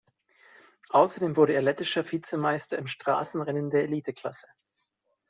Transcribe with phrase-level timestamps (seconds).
[0.89, 4.47] Außerdem wurde er lettischer Vizemeister im Straßenrennen der Eliteklasse.